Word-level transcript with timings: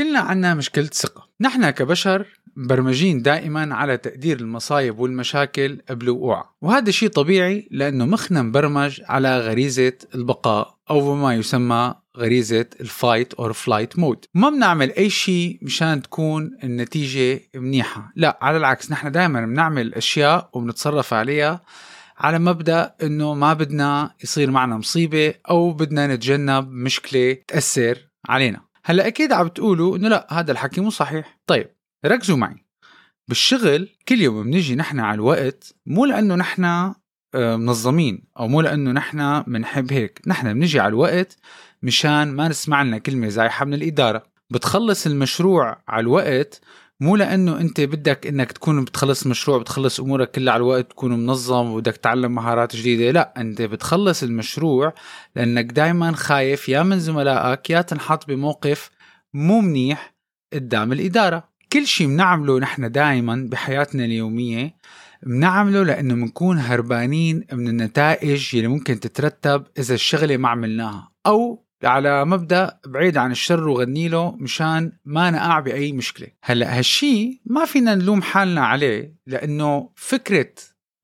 كلنا 0.00 0.18
عنا 0.18 0.54
مشكلة 0.54 0.84
ثقة. 0.84 1.28
نحن 1.40 1.70
كبشر 1.70 2.26
مبرمجين 2.56 3.22
دائما 3.22 3.74
على 3.74 3.96
تقدير 3.96 4.40
المصايب 4.40 4.98
والمشاكل 4.98 5.82
قبل 5.88 6.10
وقوعها 6.10 6.54
وهذا 6.62 6.90
شيء 6.90 7.08
طبيعي 7.08 7.68
لأنه 7.70 8.06
مخنا 8.06 8.42
مبرمج 8.42 9.00
على 9.08 9.40
غريزة 9.40 9.92
البقاء 10.14 10.74
أو 10.90 11.14
ما 11.14 11.34
يسمى 11.34 11.94
غريزة 12.16 12.66
ال 12.80 12.89
fight 12.89 13.34
or 13.34 13.52
flight 13.52 13.98
mode 13.98 14.24
ما 14.34 14.50
بنعمل 14.50 14.92
أي 14.92 15.10
شيء 15.10 15.58
مشان 15.62 16.02
تكون 16.02 16.50
النتيجة 16.64 17.40
منيحة. 17.54 18.12
لا 18.16 18.38
على 18.42 18.56
العكس 18.56 18.92
نحن 18.92 19.12
دائما 19.12 19.46
بنعمل 19.46 19.94
أشياء 19.94 20.50
وبنتصرف 20.52 21.14
عليها 21.14 21.60
على 22.18 22.38
مبدأ 22.38 22.94
إنه 23.02 23.34
ما 23.34 23.52
بدنا 23.52 24.14
يصير 24.24 24.50
معنا 24.50 24.76
مصيبة 24.76 25.34
أو 25.50 25.72
بدنا 25.72 26.06
نتجنب 26.06 26.70
مشكلة 26.70 27.36
تأثر 27.48 27.98
علينا. 28.28 28.69
هلا 28.84 29.06
أكيد 29.06 29.32
عم 29.32 29.46
بتقولوا 29.46 29.96
إنه 29.96 30.08
لا 30.08 30.26
هذا 30.30 30.52
الحكي 30.52 30.80
مو 30.80 30.90
صحيح. 30.90 31.38
طيب 31.46 31.70
ركزوا 32.06 32.36
معي. 32.36 32.64
بالشغل 33.28 33.88
كل 34.08 34.20
يوم 34.20 34.42
بنجي 34.42 34.74
نحن 34.76 35.00
على 35.00 35.14
الوقت 35.14 35.74
مو 35.86 36.04
لأنه 36.04 36.34
نحن 36.34 36.64
آه، 37.34 37.56
منظمين 37.56 38.24
أو 38.38 38.48
مو 38.48 38.60
لأنه 38.60 38.92
نحن 38.92 39.42
بنحب 39.42 39.92
هيك. 39.92 40.20
نحن 40.26 40.54
بنجي 40.54 40.80
على 40.80 40.88
الوقت 40.88 41.36
مشان 41.82 42.32
ما 42.32 42.48
نسمع 42.48 42.82
لنا 42.82 42.98
كلمة 42.98 43.28
زايحة 43.28 43.64
من 43.64 43.74
الإدارة. 43.74 44.22
بتخلص 44.50 45.06
المشروع 45.06 45.82
على 45.88 46.00
الوقت 46.00 46.60
مو 47.00 47.16
لأنه 47.16 47.60
أنت 47.60 47.80
بدك 47.80 48.26
إنك 48.26 48.52
تكون 48.52 48.84
بتخلص 48.84 49.26
مشروع 49.26 49.58
بتخلص 49.58 50.00
أمورك 50.00 50.30
كلها 50.30 50.54
على 50.54 50.60
الوقت 50.60 50.90
تكون 50.90 51.12
منظم 51.26 51.66
وبدك 51.66 51.96
تتعلم 51.96 52.34
مهارات 52.34 52.76
جديدة. 52.76 53.10
لا 53.10 53.34
أنت 53.36 53.62
بتخلص 53.62 54.22
المشروع 54.22 54.94
لأنك 55.36 55.64
دائما 55.64 56.12
خايف 56.12 56.68
يا 56.68 56.82
من 56.82 56.98
زملائك 56.98 57.70
يا 57.70 57.82
تنحط 57.82 58.28
بموقف 58.28 58.90
مو 59.34 59.60
منيح 59.60 60.14
قدام 60.52 60.92
الإدارة. 60.92 61.50
كل 61.72 61.86
شيء 61.86 62.06
بنعمله 62.06 62.58
نحن 62.58 62.90
دائما 62.90 63.48
بحياتنا 63.50 64.04
اليومية 64.04 64.74
بنعمله 65.22 65.82
لأنه 65.82 66.14
بنكون 66.14 66.58
هربانين 66.58 67.44
من 67.52 67.68
النتائج 67.68 68.56
اللي 68.56 68.68
ممكن 68.68 69.00
تترتب 69.00 69.66
إذا 69.78 69.94
الشغلة 69.94 70.36
ما 70.36 70.48
عملناها 70.48 71.10
أو 71.26 71.64
على 71.84 72.24
مبدأ 72.24 72.80
بعيد 72.86 73.16
عن 73.16 73.30
الشر 73.30 73.68
وغني 73.68 74.08
له 74.08 74.36
مشان 74.36 74.92
ما 75.04 75.30
نقع 75.30 75.60
باي 75.60 75.92
مشكلة. 75.92 76.28
هلأ 76.42 76.78
هالشي 76.78 77.42
ما 77.46 77.64
فينا 77.64 77.94
نلوم 77.94 78.22
حالنا 78.22 78.66
عليه 78.66 79.16
لأنه 79.26 79.90
فكرة 79.96 80.52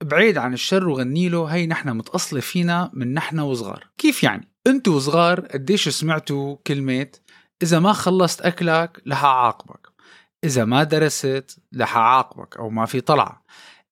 بعيد 0.03 0.39
عن 0.39 0.53
الشر 0.53 0.89
وغني 0.89 1.29
له 1.29 1.45
هي 1.45 1.67
نحن 1.67 1.89
متأصلة 1.89 2.41
فينا 2.41 2.91
من 2.95 3.15
نحن 3.15 3.39
وصغار. 3.39 3.87
كيف 3.99 4.23
يعني؟ 4.23 4.49
أنتوا 4.67 4.97
وصغار 4.97 5.41
قديش 5.41 5.89
سمعتوا 5.89 6.57
كلمة 6.67 7.09
إذا 7.63 7.79
ما 7.79 7.93
خلصت 7.93 8.41
أكلك 8.41 9.03
رح 9.09 9.25
أعاقبك 9.25 9.89
إذا 10.45 10.65
ما 10.65 10.83
درست 10.83 11.59
رح 11.77 11.97
أعاقبك 11.97 12.57
أو 12.57 12.71
ما 12.71 12.87
في 12.87 13.01
طلعة. 13.01 13.46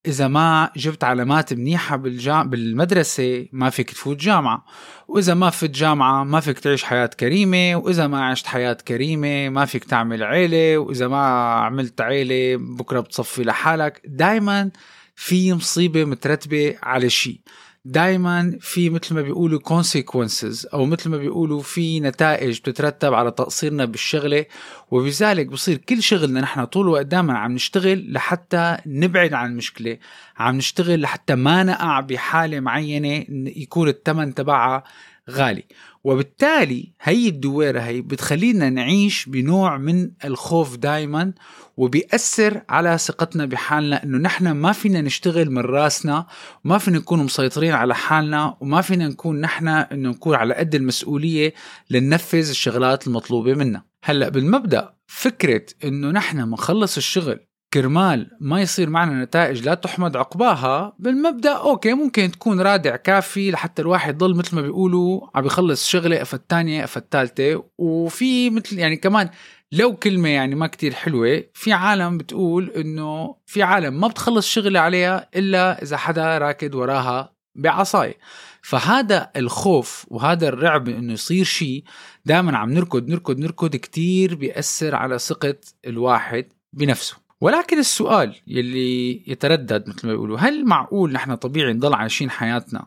إذا 0.06 0.28
ما 0.28 0.70
جبت 0.77 1.05
علامات 1.05 1.52
منيحة 1.52 1.97
بالجام... 1.97 2.51
بالمدرسة 2.51 3.48
ما 3.52 3.70
فيك 3.70 3.90
تفوت 3.90 4.17
جامعة. 4.17 4.64
وإذا 5.08 5.34
ما 5.34 5.51
فت 5.51 5.70
جامعة 5.70 6.24
ما 6.24 6.40
فيك 6.40 6.58
تعيش 6.58 6.84
حياة 6.84 7.06
كريمة. 7.06 7.77
وإذا 7.77 8.06
ما 8.06 8.24
عشت 8.24 8.46
حياة 8.46 8.73
كريمة 8.73 9.48
ما 9.48 9.64
فيك 9.64 9.84
تعمل 9.84 10.23
عيلة. 10.23 10.79
وإذا 10.79 11.08
ما 11.08 11.27
عملت 11.55 12.01
عيلة 12.01 12.56
بكرة 12.56 13.01
بتصفي 13.01 13.42
لحالك. 13.42 14.02
دائما 14.05 14.70
في 15.17 15.55
مصيبة 15.55 16.05
مترتبة 16.05 16.77
على 16.83 17.11
شيء. 17.11 17.40
دائما 17.86 18.58
في 18.61 18.90
مثل 18.90 19.14
ما 19.14 19.22
بيقولوا 19.22 19.61
consequences 19.61 20.74
أو 20.74 20.86
مثل 20.86 21.11
ما 21.11 21.17
بيقولوا 21.17 21.62
في 21.62 22.00
نتائج 22.00 22.58
بتترتب 22.58 23.14
على 23.14 23.30
تقصيرنا 23.30 23.84
بالشغلة. 23.84 24.45
وبذلك 24.90 25.46
بصير 25.46 25.77
كل 25.77 26.02
شغلنا 26.02 26.40
نحن 26.40 26.64
طول 26.64 26.86
الوقت 26.86 27.06
دائما 27.06 27.39
عم 27.39 27.52
نشتغل 27.52 28.12
لحتى 28.12 28.77
نبعد 28.86 29.33
عن 29.33 29.50
المشكلة. 29.50 29.98
عم 30.39 30.56
نشتغل 30.56 31.00
لحتى 31.00 31.34
ما 31.34 31.62
نقع 31.62 32.00
بحالة 32.00 32.61
معينة 32.61 33.24
يكون 33.56 33.89
الثمن 33.89 34.34
تبعها 34.34 34.84
غالي. 35.30 35.64
وبالتالي 36.05 36.92
هي 37.01 37.29
الدويرة 37.29 37.80
هي 37.80 38.01
بتخلينا 38.01 38.70
نعيش 38.70 39.27
بنوع 39.27 39.77
من 39.77 40.11
الخوف 40.24 40.77
دايما 40.77 41.33
وبيأثر 41.77 42.62
على 42.68 42.98
ثقتنا 42.98 43.46
بحالنا 43.46 44.05
إنه 44.05 44.18
نحن 44.18 44.51
ما 44.51 44.73
فينا 44.73 45.01
نشتغل 45.01 45.51
من 45.51 45.62
راسنا 45.62 46.27
وما 46.64 46.79
فينا 46.79 46.98
نكون 46.98 47.24
مسيطرين 47.24 47.73
على 47.73 47.95
حالنا 47.95 48.57
وما 48.61 48.80
فينا 48.80 49.08
نكون 49.08 49.40
نحن 49.40 49.68
إنه 49.68 50.11
نكون 50.11 50.35
على 50.35 50.55
قد 50.55 50.74
المسؤولية 50.74 51.55
لننفذ 51.91 52.48
الشغلات 52.48 53.06
المطلوبة 53.06 53.55
منا. 53.55 53.83
هلأ 54.02 54.29
بالمبدأ 54.29 54.95
فكرة 55.06 55.67
إنه 55.85 56.11
نحن 56.11 56.51
بنخلص 56.51 56.96
الشغل 56.96 57.41
كرمال 57.74 58.30
ما 58.40 58.61
يصير 58.61 58.90
معنا 58.90 59.24
نتائج 59.24 59.62
لا 59.62 59.74
تحمد 59.74 60.17
عقباها 60.17 60.96
بالمبدأ 60.98 61.52
okay 61.52 61.95
ممكن 61.95 62.30
تكون 62.30 62.61
رادع 62.61 62.96
كافي 62.96 63.51
لحتى 63.51 63.83
الواحد 63.83 64.14
يضل 64.14 64.36
مثل 64.36 64.57
ما 64.57 64.62
بيقولوا 64.62 65.20
عم 65.35 65.46
يخلص 65.46 65.89
شغلة 65.89 66.23
after 66.23 66.35
الثانية 66.35 66.85
after 66.85 67.02
الثالثة 67.02 67.64
وفي 67.79 68.51
مثل 68.51 68.79
يعني 68.79 68.96
كمان 68.96 69.30
لو 69.73 69.96
كلمة 69.96 70.29
يعني 70.29 70.55
ما 70.55 70.67
كتير 70.67 70.95
حلوة 70.95 71.45
في 71.55 71.73
عالم 71.73 72.18
بتقول 72.18 72.70
إنه 72.70 73.36
في 73.46 73.62
عالم 73.62 74.01
ما 74.01 74.08
بتخلص 74.08 74.48
شغلة 74.48 74.80
عليها 74.80 75.29
إلا 75.36 75.83
إذا 75.83 75.96
حدا 75.96 76.39
راكد 76.39 76.74
وراها 76.74 77.35
بعصاي. 77.55 78.14
فهذا 78.62 79.30
الخوف 79.36 80.06
وهذا 80.08 80.48
الرعب 80.48 80.89
إنه 80.89 81.12
يصير 81.12 81.45
شيء 81.45 81.85
دائما 82.24 82.58
عم 82.58 82.73
نركض 82.73 83.08
نركض 83.08 83.39
نركض 83.39 83.77
كتير 83.77 84.35
بيأثر 84.35 84.95
على 84.95 85.18
ثقة 85.18 85.56
الواحد 85.86 86.46
بنفسه. 86.73 87.23
ولكن 87.44 87.78
السؤال 87.78 88.34
يلي 88.46 89.22
يتردد 89.30 89.88
مثل 89.88 90.06
ما 90.06 90.12
بيقولوا 90.12 90.38
هل 90.38 90.64
معقول 90.64 91.12
نحن 91.12 91.34
طبيعي 91.34 91.72
نضل 91.72 91.94
عايشين 91.94 92.30
حياتنا 92.30 92.86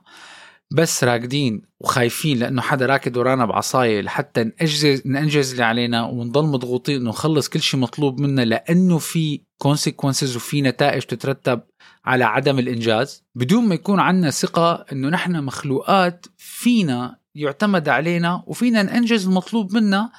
بس 0.71 1.03
راكدين 1.03 1.61
وخايفين 1.79 2.39
لأنه 2.39 2.61
حدا 2.61 2.85
راكد 2.85 3.17
ورانا 3.17 3.45
بعصاية 3.45 4.01
لحتى 4.01 4.43
ننجز 4.43 5.01
ننجز 5.05 5.51
اللي 5.51 5.63
علينا 5.63 6.05
ونضل 6.05 6.45
مضغوطين 6.45 6.95
انه 6.95 7.09
نخلص 7.09 7.49
كل 7.49 7.61
شيء 7.61 7.79
مطلوب 7.79 8.19
منا 8.19 8.41
لأنه 8.41 8.97
في 8.97 9.41
كونسيكونسز 9.57 10.35
وفي 10.35 10.61
نتائج 10.61 11.01
تترتب 11.01 11.61
على 12.05 12.23
عدم 12.23 12.59
الإنجاز؟ 12.59 13.23
بدون 13.35 13.67
ما 13.67 13.75
يكون 13.75 13.99
عندنا 13.99 14.31
ثقة 14.31 14.85
إنه 14.91 15.09
نحن 15.09 15.43
مخلوقات 15.43 16.25
فينا 16.37 17.17
يعتمد 17.35 17.89
علينا 17.89 18.43
وفينا 18.47 18.83
ننجز 18.83 19.27
المطلوب 19.27 19.75
منا 19.75 20.11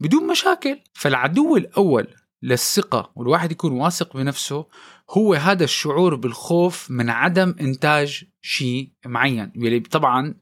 بدون 0.00 0.26
مشاكل. 0.26 0.78
فالعدو 0.94 1.56
الأول 1.56 2.06
للثقة 2.42 3.12
والواحد 3.16 3.52
يكون 3.52 3.72
واثق 3.72 4.16
بنفسه 4.16 4.66
هو 5.10 5.34
هذا 5.34 5.64
الشعور 5.64 6.14
بالخوف 6.14 6.90
من 6.90 7.10
عدم 7.10 7.54
إنتاج 7.60 8.24
شيء 8.42 8.90
معين 9.06 9.52
يلي 9.56 9.80
طبعا 9.80 10.34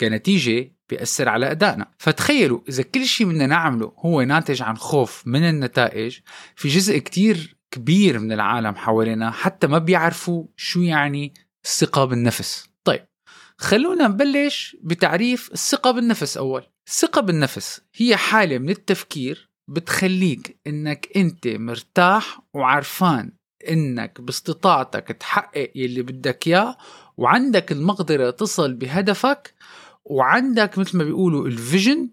كنتيجة 0.00 0.76
بيأثر 0.88 1.28
على 1.28 1.50
أدائنا. 1.50 1.90
فتخيلوا 1.98 2.60
إذا 2.68 2.82
كل 2.82 3.04
شيء 3.04 3.26
بدنا 3.26 3.46
نعمله 3.46 3.92
هو 3.98 4.22
ناتج 4.22 4.62
عن 4.62 4.76
خوف 4.76 5.22
من 5.26 5.48
النتائج 5.48 6.18
في 6.56 6.68
جزء 6.68 6.98
كتير 6.98 7.56
كبير 7.70 8.18
من 8.18 8.32
العالم 8.32 8.74
حوالينا 8.74 9.30
حتى 9.30 9.66
ما 9.66 9.78
بيعرفوا 9.78 10.44
شو 10.56 10.80
يعني 10.80 11.34
الثقة 11.64 12.04
بالنفس. 12.04 12.68
طيب 12.84 13.06
خلونا 13.58 14.08
نبلش 14.08 14.76
بتعريف 14.82 15.52
الثقة 15.52 15.90
بالنفس 15.90 16.36
أول. 16.36 16.62
الثقة 16.86 17.20
بالنفس 17.20 17.80
هي 17.94 18.16
حالة 18.16 18.58
من 18.58 18.70
التفكير 18.70 19.50
بتخليك 19.68 20.60
إنك 20.66 21.08
أنت 21.16 21.48
مرتاح 21.48 22.40
وعرفان 22.54 23.32
إنك 23.68 24.20
باستطاعتك 24.20 25.08
تحقق 25.08 25.70
يلي 25.74 26.02
بدك 26.02 26.46
إياه 26.46 26.76
وعندك 27.16 27.72
المقدرة 27.72 28.30
تصل 28.30 28.74
بهدفك 28.74 29.54
وعندك 30.04 30.78
مثل 30.78 30.98
ما 30.98 31.04
بيقولوا 31.04 31.46
الفيجن 31.46 32.10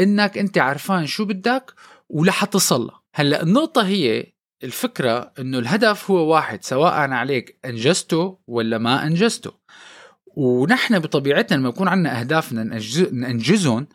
إنك 0.00 0.38
أنت 0.38 0.58
عرفان 0.58 1.06
شو 1.06 1.24
بدك 1.24 1.74
ولح 2.08 2.44
تصل. 2.44 2.90
هلأ 3.14 3.42
النقطة 3.42 3.86
هي 3.86 4.32
الفكرة 4.64 5.32
إنه 5.38 5.58
الهدف 5.58 6.10
هو 6.10 6.32
واحد 6.32 6.64
سواء 6.64 7.10
عليك 7.10 7.58
أنجزته 7.64 8.38
ولا 8.46 8.78
ما 8.78 9.06
أنجزته. 9.06 9.52
ونحن 10.26 10.98
بطبيعتنا 10.98 11.56
لما 11.56 11.68
يكون 11.68 11.88
عندنا 11.88 12.20
اهدافنا 12.20 12.80
ننجزهم 13.12 13.86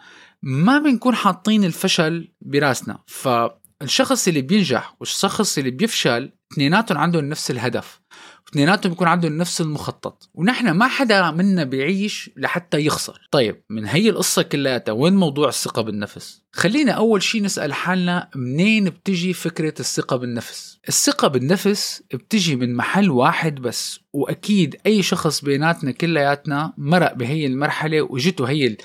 ما 0.44 0.80
بنكون 0.80 1.16
حاطين 1.16 1.64
الفشل 1.64 2.32
براسنا. 2.42 3.00
فالشخص 3.08 4.28
اللي 4.28 4.42
بينجح 4.42 4.96
والشخص 5.00 5.58
اللي 5.58 5.72
بيفشل 5.72 6.32
اثنيناتهم 6.52 6.98
عندهم 6.98 7.26
نفس 7.26 7.52
الهدف 7.52 8.02
اثنيناتهم 8.50 8.92
بيكون 8.92 9.08
عندهم 9.08 9.38
نفس 9.38 9.62
المخطط 9.62 10.30
ونحن 10.34 10.72
ما 10.72 10.88
حدا 10.88 11.32
منا 11.32 11.64
بيعيش 11.64 12.30
لحتى 12.38 12.86
يخسر. 12.86 13.28
طيب 13.32 13.64
من 13.70 13.86
هي 13.86 14.10
القصة 14.10 14.42
كلياتها؟ 14.42 14.92
وين 14.92 15.16
موضوع 15.16 15.50
الثقة 15.50 15.82
بالنفس؟ 15.82 16.42
خلينا 16.52 16.92
أول 16.92 17.24
شيء 17.24 17.44
نسأل 17.44 17.74
حالنا 17.74 18.30
منين 18.36 18.90
بتجي 18.90 19.34
فكرة 19.34 19.74
الثقة 19.80 20.16
بالنفس؟ 20.16 20.80
الثقة 20.88 21.28
بالنفس 21.28 22.04
بتجي 22.14 22.56
من 22.56 22.76
محل 22.76 23.10
واحد 23.10 23.56
بس 23.56 24.00
وأكيد 24.14 24.76
أي 24.86 25.04
شخص 25.04 25.42
بيناتنا 25.42 25.92
كلياتنا 25.92 26.74
مرق 26.78 27.14
بهي 27.14 27.46
المرحلة 27.46 28.02
وجته 28.02 28.50
هي 28.50 28.78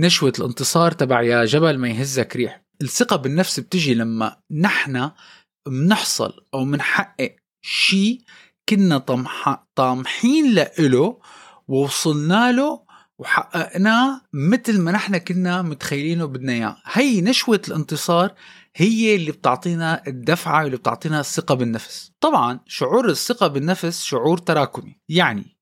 نشوة 0.00 0.32
الانتصار 0.38 0.92
تبع 0.92 1.22
يا 1.22 1.44
جبل 1.44 1.78
ما 1.78 1.88
يهزك 1.88 2.36
ريح. 2.36 2.64
الثقة 2.82 3.16
بالنفس 3.16 3.60
بتجي 3.60 3.94
لما 3.94 4.36
نحن 4.50 5.10
بنحصل 5.68 6.32
أو 6.54 6.64
بنحقق 6.64 7.36
شيء 7.62 8.20
كنا 8.68 8.98
طامحين 9.76 10.54
له 10.78 11.18
ووصلنا 11.68 12.52
له 12.52 12.82
وحققناه 13.18 14.20
مثل 14.32 14.80
ما 14.80 14.92
نحن 14.92 15.16
كنا 15.16 15.62
متخيلينه 15.62 16.24
بدنا 16.24 16.52
إياه. 16.52 16.76
هي 16.84 17.20
نشوة 17.20 17.60
الانتصار 17.68 18.34
هي 18.76 19.16
اللي 19.16 19.32
بتعطينا 19.32 20.02
الدفعة 20.06 20.62
اللي 20.62 20.76
بتعطينا 20.76 21.20
الثقة 21.20 21.54
بالنفس. 21.54 22.12
طبعا 22.20 22.60
شعور 22.66 23.08
الثقة 23.08 23.46
بالنفس 23.46 24.02
شعور 24.02 24.38
تراكمي. 24.38 25.00
يعني 25.08 25.57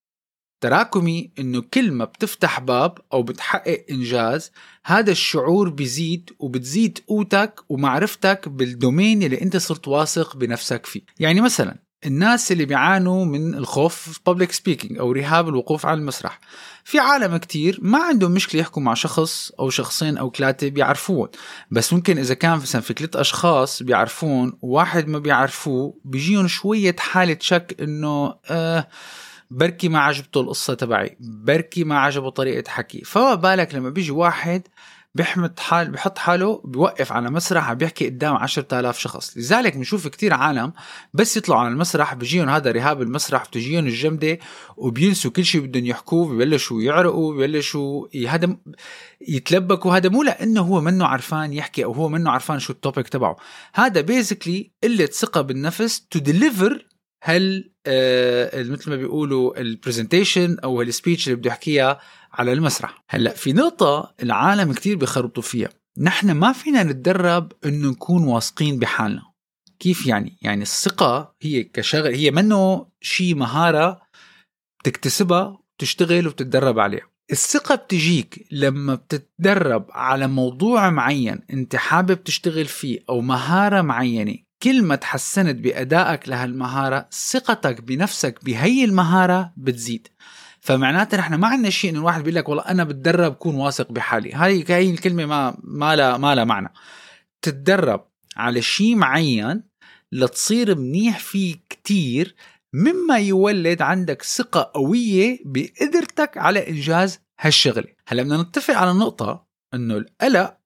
تراكمي 0.60 1.30
إنه 1.38 1.60
كل 1.74 1.92
ما 1.92 2.04
بتفتح 2.04 2.60
باب 2.60 2.98
أو 3.12 3.22
بتحقق 3.22 3.84
إنجاز 3.90 4.52
هذا 4.84 5.10
الشعور 5.10 5.68
بيزيد 5.68 6.30
وبتزيد 6.38 6.98
قوتك 7.06 7.60
ومعرفتك 7.68 8.48
بال 8.48 8.67
domain 8.67 9.22
اللي 9.22 9.42
أنت 9.42 9.56
صرت 9.56 9.88
واثق 9.88 10.36
بنفسك 10.36 10.86
فيه. 10.86 11.00
يعني 11.18 11.40
مثلا 11.40 11.86
الناس 12.06 12.52
اللي 12.52 12.64
بيعانوا 12.64 13.24
من 13.24 13.54
الخوف 13.54 14.20
public 14.26 14.52
speaking 14.52 14.98
أو 14.98 15.12
رهاب 15.12 15.48
الوقوف 15.48 15.86
على 15.86 15.98
المسرح. 15.98 16.40
في 16.84 16.98
عالم 16.98 17.36
كتير 17.36 17.78
ما 17.82 17.98
عندهم 17.98 18.30
مشكلة 18.30 18.60
يحكوا 18.60 18.82
مع 18.82 18.94
شخص 18.94 19.52
أو 19.60 19.70
شخصين 19.70 20.18
أو 20.18 20.32
ثلاثة 20.36 20.68
بيعرفوهم 20.68 21.28
بس 21.70 21.92
ممكن 21.92 22.18
إذا 22.18 22.34
كان 22.34 22.56
مثلا 22.56 22.80
في 22.80 22.94
ثلاث 22.94 23.16
أشخاص 23.16 23.82
بيعرفون 23.82 24.58
وواحد 24.62 25.08
ما 25.08 25.18
بيعرفوه 25.18 26.00
بيجيهم 26.04 26.48
شوية 26.48 26.96
حالة 26.98 27.36
شك 27.40 27.76
إنه 27.80 28.34
آه 28.50 28.88
بركي 29.50 29.88
ما 29.88 29.98
عجبته 29.98 30.40
القصة 30.40 30.75
تبعي. 30.75 31.16
بركي 31.20 31.84
ما 31.84 31.98
عجبه 31.98 32.31
طريقة 32.31 32.70
حكي. 32.70 33.04
فما 33.04 33.34
بالك 33.34 33.75
لما 33.75 33.90
بيجي 33.90 34.10
واحد 34.10 34.62
بيحمل 35.16 35.58
حاله 35.58 35.90
بحط 35.90 36.19
حاله 36.19 36.62
بيوقف 36.64 37.12
على 37.12 37.31
مسرح 37.31 37.70
عم 37.70 37.76
بيحكي 37.76 38.06
قدام 38.06 38.37
10000 38.37 38.98
شخص. 38.98 39.37
لذلك 39.37 39.76
بنشوف 39.76 40.08
كتير 40.08 40.34
عالم 40.34 40.72
بس 41.14 41.37
يطلعوا 41.37 41.60
على 41.60 41.69
المسرح 41.69 42.14
بيجيهم 42.14 42.48
هذا 42.48 42.70
رهاب 42.70 43.02
المسرح 43.02 43.44
بتجيهم 43.44 43.87
الجمدة 43.87 44.38
وبينسوا 44.76 45.31
كل 45.31 45.44
شيء 45.44 45.60
بدهم 45.60 45.87
يحكوه 45.87 46.28
ببلشوا 46.28 46.82
يعرقوا 46.82 47.34
ببلشوا 47.34 48.06
هذا 48.28 48.56
يتلبكوا. 49.28 49.96
هذا 49.96 50.08
مو 50.08 50.22
لأنه 50.22 50.60
هو 50.60 50.81
منه 50.81 51.06
عرفان 51.06 51.52
يحكي 51.52 51.84
أو 51.84 51.92
هو 51.92 52.08
منه 52.08 52.31
عرفان 52.31 52.58
شو 52.58 52.72
ال 52.72 52.78
topic 52.78 53.08
تبعه. 53.08 53.37
هذا 53.75 54.00
basically 54.00 54.70
قلة 54.84 55.06
ثقة 55.06 55.40
بالنفس 55.40 56.00
to 56.00 56.18
deliver 56.18 56.86
هل 57.28 57.70
آه 57.87 58.62
مثل 58.62 58.90
ما 58.90 58.96
بيقولوا 58.96 59.61
ال 59.60 59.68
presentation 59.68 60.58
أو 60.64 60.82
ال 60.82 60.89
speech 60.89 61.26
اللي 61.28 61.37
بده 61.37 61.50
يحكيها 61.50 62.00
على 62.32 62.52
المسرح. 62.52 63.05
هلأ 63.08 63.31
في 63.31 63.52
نقطة 63.52 64.14
العالم 64.23 64.73
كتير 64.73 64.96
بيخربطوا 64.96 65.43
فيها. 65.43 65.69
نحن 65.99 66.31
ما 66.32 66.52
فينا 66.52 66.82
نتدرب 66.82 67.52
إنه 67.64 67.90
نكون 67.90 68.25
واثقين 68.25 68.78
بحالنا. 68.78 69.23
كيف 69.78 70.06
يعني؟ 70.06 70.38
يعني 70.43 70.62
الثقة 70.62 71.34
هي 71.43 71.64
كشغل 71.64 72.14
هي 72.14 72.31
منه 72.31 72.87
شيء 73.00 73.34
مهارة 73.34 74.00
بتكتسبها 74.81 75.58
وتشتغل 75.75 76.26
وبتتدرب 76.26 76.78
عليها. 76.78 77.06
الثقة 77.31 77.75
بتجيك 77.75 78.46
لما 78.50 78.94
بتتدرب 78.94 79.87
على 79.90 80.26
موضوع 80.26 80.90
معين 80.90 81.40
أنت 81.50 81.76
حابب 81.76 82.25
تشتغل 82.25 82.64
فيه 82.64 83.00
أو 83.08 83.20
مهارة 83.20 83.81
معينة 83.81 84.45
كل 84.62 84.82
ما 84.82 84.96
تحسنت 84.96 85.56
بأدائك 85.56 86.28
لهالمهارة 86.28 87.08
ثقتك 87.30 87.80
بنفسك 87.80 88.44
بهي 88.44 88.84
المهارة 88.84 89.52
بتزيد. 89.56 90.08
فمعناته 90.60 91.16
نحن 91.16 91.34
ما 91.34 91.48
عندنا 91.48 91.70
شيء 91.70 91.90
إنه 91.90 91.98
الواحد 91.98 92.20
بيقول 92.20 92.34
لك 92.34 92.48
والله 92.48 92.62
أنا 92.62 92.84
بتدرب 92.84 93.34
كون 93.34 93.54
واثق 93.54 93.92
بحالي. 93.92 94.32
هاي 94.32 94.64
هي 94.68 94.90
الكلمة 94.90 95.26
ما 95.26 95.56
ما 95.62 95.96
لها 95.96 96.16
ما 96.16 96.34
لها 96.34 96.44
معنى. 96.44 96.72
تتدرب 97.42 98.08
على 98.36 98.62
شيء 98.62 98.96
معين 98.96 99.62
لتصير 100.12 100.74
منيح 100.78 101.18
فيه 101.18 101.56
كتير 101.68 102.34
مما 102.72 103.18
يولد 103.18 103.82
عندك 103.82 104.22
ثقة 104.22 104.70
قوية 104.74 105.38
بقدرتك 105.44 106.38
على 106.38 106.68
إنجاز 106.68 107.20
هالشغلة. 107.40 107.88
هلأ 108.08 108.22
بدنا 108.22 108.42
نتفق 108.42 108.74
على 108.74 108.92
نقطة 108.92 109.46
إنه 109.74 109.96
القلق 109.96 110.56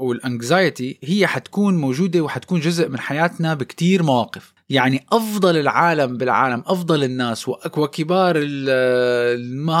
والانكزايتي 0.00 0.98
هي 1.02 1.26
حتكون 1.26 1.76
موجودة 1.76 2.20
وحتكون 2.20 2.60
جزء 2.60 2.88
من 2.88 2.98
حياتنا 2.98 3.54
بكتير 3.54 4.02
مواقف. 4.02 4.52
يعني 4.70 5.06
أفضل 5.12 5.56
العالم 5.56 6.16
بالعالم 6.16 6.62
أفضل 6.66 7.04
الناس 7.04 7.48
وكبار 7.48 8.36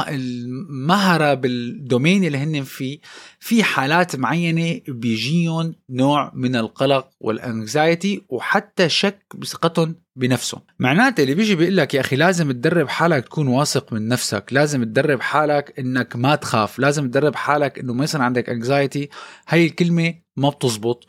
المهرة 0.08 1.34
بال 1.34 1.56
domain 1.56 2.24
اللي 2.24 2.38
هن 2.38 2.62
فيه 2.62 2.98
في 3.40 3.62
حالات 3.62 4.16
معينة 4.16 4.80
بيجيهم 4.88 5.74
نوع 5.90 6.32
من 6.34 6.56
القلق 6.56 7.08
وال 7.20 7.43
anxiety 7.43 8.22
وحتى 8.28 8.88
شك 8.88 9.22
بثقتهم 9.34 9.94
بنفسهم. 10.16 10.60
معناته 10.78 11.22
اللي 11.22 11.34
بيجي 11.34 11.54
بيقول 11.54 11.76
لك 11.76 11.94
يا 11.94 12.00
أخي 12.00 12.16
لازم 12.16 12.52
تدرب 12.52 12.88
حالك 12.88 13.24
تكون 13.24 13.48
واثق 13.48 13.92
من 13.92 14.08
نفسك 14.08 14.44
لازم 14.50 14.84
تدرب 14.84 15.20
حالك 15.20 15.74
إنك 15.78 16.16
ما 16.16 16.34
تخاف 16.34 16.78
لازم 16.78 17.10
تدرب 17.10 17.34
حالك 17.34 17.78
إنه 17.78 17.92
ما 17.92 18.04
يصير 18.04 18.22
عندك 18.22 18.48
anxiety 18.50 19.08
هاي 19.48 19.66
الكلمة 19.66 20.14
ما 20.36 20.48
بتزبط. 20.48 21.06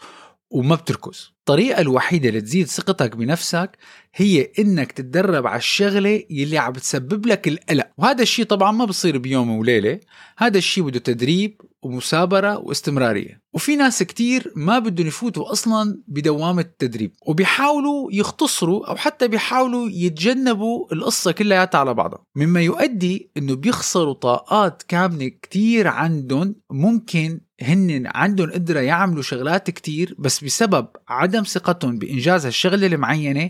وما 0.52 0.76
بتركز. 0.76 1.32
الطريقة 1.40 1.82
الوحيدة 1.82 2.30
لتزيد 2.30 2.68
ثقتك 2.68 3.16
بنفسك 3.16 3.78
هي 4.16 4.52
إنك 4.60 4.92
تتدرب 4.92 5.48
على 5.48 5.58
الشغلة 5.58 6.24
يلي 6.30 6.58
عم 6.58 6.72
بتسبب 6.72 7.26
لك 7.26 7.48
القلق. 7.48 7.88
وهذا 7.98 8.22
الشيء 8.22 8.46
طبعا 8.46 8.72
ما 8.72 8.86
بصير 8.86 9.18
بيوم 9.18 9.52
وليلة. 9.52 10.00
هذا 10.38 10.58
الشيء 10.58 10.84
بده 10.84 11.00
تدريب 11.00 11.62
ومثابرة 11.82 12.58
واستمرارية. 12.58 13.42
وفي 13.54 13.76
ناس 13.76 14.04
كتير 14.04 14.54
ما 14.56 14.80
بدهم 14.80 15.08
يفوتوا 15.08 15.52
أصلا 15.52 16.02
بدوامة 16.08 16.62
التدريب. 16.62 17.12
وبيحاولوا 17.28 18.10
يختصروا 18.12 18.90
أو 18.90 18.96
حتى 18.96 19.28
بيحاولوا 19.28 19.90
يتجنبوا 19.90 20.94
القصة 20.94 21.32
كلها 21.32 21.70
على 21.74 21.94
بعضها. 21.94 22.24
مما 22.36 22.62
يؤدي 22.62 23.32
أنه 23.38 23.56
بيخسروا 23.56 24.14
طاقات 24.14 24.84
كاملة 24.88 25.28
كتير 25.28 25.88
عندهم 25.88 26.56
ممكن 26.72 27.42
هن 27.62 28.04
عندهم 28.16 28.52
قدرة 28.52 28.80
يعملوا 28.80 29.22
شغلات 29.22 29.70
كتير 29.70 30.16
بس 30.20 30.44
بسبب 30.44 30.88
عدم 31.08 31.44
ثقتهم 31.44 31.98
بإنجاز 31.98 32.46
هالشغلة 32.46 32.88
المعينة 32.88 33.50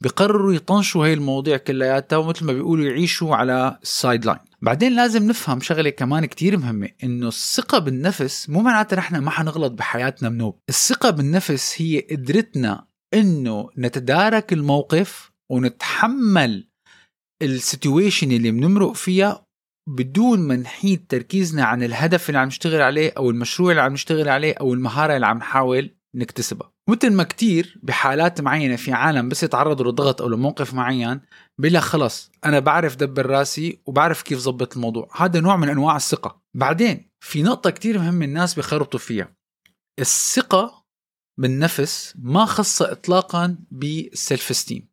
بقرروا 0.00 0.52
يطنشوا 0.52 1.04
هاي 1.04 1.12
المواضيع 1.12 1.56
كلياتها 1.56 2.16
ومثل 2.16 2.44
ما 2.44 2.52
بيقولوا 2.52 2.84
يعيشوا 2.84 3.36
على 3.36 3.78
ال 3.82 4.24
sideline 4.24 4.38
بعدين 4.62 4.96
لازم 4.96 5.26
نفهم 5.26 5.60
شغلة 5.60 5.90
كمان 5.90 6.26
كتير 6.26 6.56
مهمة 6.56 6.88
إنه 7.04 7.28
الثقة 7.28 7.78
بالنفس 7.78 8.50
مو 8.50 8.60
معناتها 8.60 8.96
نحن 8.96 9.16
ما 9.16 9.30
حنغلط 9.30 9.72
بحياتنا 9.72 10.28
منوب 10.28 10.58
الثقة 10.68 11.10
بالنفس 11.10 11.74
هي 11.82 12.00
قدرتنا 12.00 12.86
إنه 13.14 13.68
نتدارك 13.78 14.52
الموقف 14.52 15.30
ونتحمل 15.50 16.68
ال 17.42 17.51
situation 17.51 18.32
اللي 18.32 18.50
بنمرق 18.50 18.92
فيها 18.92 19.46
بدون 19.86 20.40
ما 20.40 20.56
نحيد 20.56 21.06
تركيزنا 21.08 21.64
عن 21.64 21.82
الهدف 21.82 22.28
اللي 22.28 22.38
عم 22.38 22.46
نشتغل 22.46 22.82
عليه 22.82 23.12
أو 23.16 23.30
المشروع 23.30 23.70
اللي 23.70 23.82
عم 23.82 23.92
نشتغل 23.92 24.28
عليه 24.28 24.54
أو 24.54 24.74
المهارة 24.74 25.14
اللي 25.14 25.26
عم 25.26 25.38
نحاول 25.38 25.96
نكتسبها. 26.14 26.72
مثل 26.88 27.12
ما 27.12 27.22
كتير 27.22 27.78
بحالات 27.82 28.40
معينة 28.40 28.76
في 28.76 28.92
عالم 28.92 29.28
بس 29.28 29.42
يتعرضوا 29.42 29.92
لضغط 29.92 30.22
أو 30.22 30.28
لموقف 30.28 30.74
معين 30.74 31.20
بيقول 31.58 31.82
خلص 31.82 32.30
أنا 32.44 32.58
بعرف 32.58 32.96
دبر 32.96 33.26
راسي 33.26 33.82
وبعرف 33.86 34.22
كيف 34.22 34.44
ضبط 34.44 34.76
الموضوع. 34.76 35.08
هذا 35.16 35.40
نوع 35.40 35.56
من 35.56 35.68
أنواع 35.68 35.96
الثقة. 35.96 36.42
بعدين 36.54 37.10
في 37.20 37.42
نقطة 37.42 37.70
كتير 37.70 37.98
مهمة 37.98 38.24
الناس 38.24 38.54
بيخربطوا 38.54 39.00
فيها. 39.00 39.36
الثقة 40.00 40.84
بالنفس 41.40 42.14
ما 42.18 42.44
خاصة 42.44 42.92
إطلاقا 42.92 43.58
بالسلف 43.70 44.50
استيم 44.50 44.89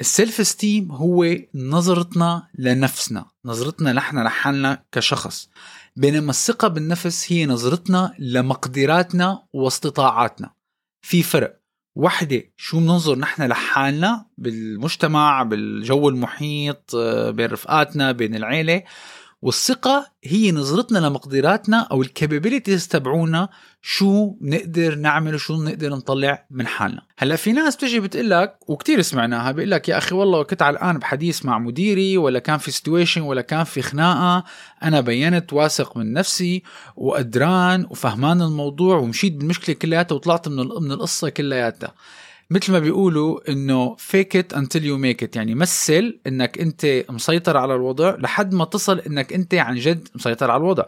السلف 0.00 0.40
استيم 0.40 0.92
هو 0.92 1.36
نظرتنا 1.54 2.48
لنفسنا. 2.58 3.26
نظرتنا 3.44 3.92
نحن 3.92 4.18
لحالنا 4.18 4.84
كشخص. 4.92 5.48
بينما 5.96 6.30
الثقة 6.30 6.68
بالنفس 6.68 7.32
هي 7.32 7.46
نظرتنا 7.46 8.14
لمقدراتنا 8.18 9.42
واستطاعاتنا. 9.52 10.50
في 11.02 11.22
فرق. 11.22 11.60
وحدة 11.96 12.42
شو 12.56 12.80
بننظر 12.80 13.18
نحن 13.18 13.42
لحالنا 13.42 14.26
بالمجتمع 14.38 15.42
بالجو 15.42 16.08
المحيط 16.08 16.96
بين 17.28 17.46
رفقاتنا 17.46 18.12
بين 18.12 18.34
العيلة 18.34 18.82
والثقة 19.44 20.06
هي 20.24 20.52
نظرتنا 20.52 20.98
لمقدراتنا 20.98 21.80
أو 21.90 22.02
ال 22.02 22.09
capabilities 22.09 22.88
تبعونا 22.88 23.48
شو 23.82 24.34
نقدر 24.40 24.94
نعمل 24.94 25.34
وشو 25.34 25.62
نقدر 25.62 25.88
نطلع 25.90 26.46
من 26.50 26.66
حالنا. 26.66 27.02
هلا 27.18 27.36
في 27.36 27.52
ناس 27.52 27.76
بتجي 27.76 28.00
بتقول 28.00 28.30
لك 28.30 28.58
وكثير 28.68 29.02
سمعناها 29.02 29.52
بيقول 29.52 29.70
لك 29.70 29.88
يا 29.88 29.98
أخي 29.98 30.14
والله 30.14 30.42
كنت 30.42 30.62
على 30.62 30.98
بحديث 30.98 31.44
مع 31.44 31.58
مديري 31.58 32.18
ولا 32.18 32.38
كان 32.38 32.58
في 32.58 32.70
situation 32.70 33.20
ولا 33.20 33.40
كان 33.40 33.64
في 33.64 33.82
خناقة 33.82 34.44
أنا 34.82 35.00
بينت 35.00 35.52
واثق 35.52 35.96
من 35.96 36.12
نفسي 36.12 36.62
وقدران 36.96 37.86
وفهمان 37.90 38.42
الموضوع 38.42 38.96
ومشيت 38.96 39.32
بالمشكلة 39.32 39.74
كلياتها 39.74 40.14
وطلعت 40.14 40.48
من 40.48 40.56
من 40.56 40.92
القصة 40.92 41.28
كلياتها. 41.28 41.94
مثل 42.50 42.72
ما 42.72 42.78
بيقولوا 42.78 43.50
إنه 43.50 43.94
fake 43.94 44.36
it 44.36 44.54
until 44.54 44.84
you 44.84 44.98
make 44.98 45.22
it 45.22 45.36
يعني 45.36 45.54
مثل 45.54 46.20
إنك 46.26 46.58
أنت 46.58 47.04
مسيطر 47.10 47.56
على 47.56 47.74
الوضع 47.74 48.16
لحد 48.18 48.54
ما 48.54 48.64
تصل 48.64 48.98
إنك 48.98 49.32
أنت 49.32 49.54
عن 49.54 49.74
جد 49.74 50.08
مسيطر 50.14 50.50
على 50.50 50.60
الوضع. 50.60 50.84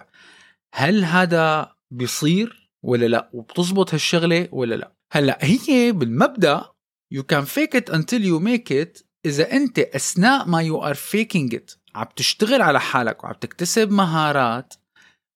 هل 0.74 1.04
هذا 1.04 1.72
بيصير 1.90 2.70
ولا 2.82 3.06
لا؟ 3.06 3.30
وبتزبط 3.32 3.94
هالشغلة 3.94 4.48
ولا 4.52 4.74
لا؟ 4.74 4.92
هلأ 5.12 5.38
هي 5.42 5.92
بالمبدأ 5.92 6.40
you 6.40 6.64
can 7.14 7.44
fake 7.44 7.74
it 7.74 7.88
until 7.90 8.20
you 8.20 8.40
make 8.40 8.70
it 8.70 9.06
إذا 9.26 9.52
أنت 9.52 9.78
أثناء 9.78 10.48
ما 10.48 10.62
you 10.62 10.82
are 10.84 10.96
faking 10.96 11.56
it. 11.56 11.78
عم 11.94 12.06
تشتغل 12.16 12.62
على 12.62 12.80
حالك 12.80 13.24
وعم 13.24 13.34
تكتسب 13.40 13.90
مهارات 13.90 14.74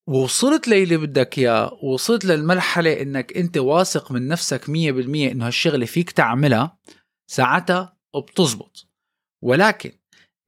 ووصلت 0.08 0.68
للي 0.68 0.96
بدك 0.96 1.38
إياه 1.38 1.78
ووصلت 1.82 2.24
للمرحلة 2.24 3.02
إنك 3.02 3.36
أنت 3.36 3.58
واثق 3.58 4.12
من 4.12 4.28
نفسك 4.28 4.64
100% 4.64 4.68
إنه 4.68 5.46
هالشغلة 5.46 5.86
فيك 5.86 6.10
تعملها 6.10 6.78
ساعتها 7.30 7.96
بتزبط. 8.16 8.86
ولكن 9.44 9.92